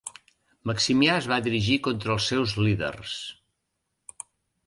[0.69, 3.13] Maximià es va dirigir contra els seus líders.